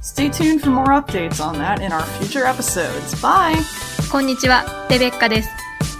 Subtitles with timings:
[0.00, 3.14] Stay tuned for more updates on that in our future episodes.
[3.20, 3.56] Bye!
[4.10, 5.48] こんにちは、レベッカです。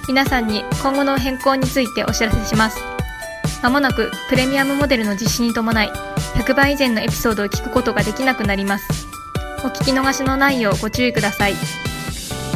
[0.08, 2.78] 皆さんに今後の変更についてお知らせします。
[3.62, 5.91] まもなくプレミアムモデルの実施に伴い、
[6.34, 8.87] 100倍以前のエピソードを聞くことができなくなります。
[9.65, 11.54] お聞き逃しのないようご注意ください。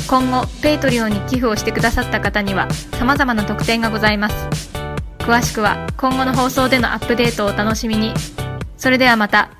[0.09, 4.48] 今後、ペイトリオに寄付をしてくださった方には様々な特典がございます。
[5.19, 8.15] 詳しくは今後の放送でのアップデートをお楽しみに。
[8.76, 9.59] それではまた。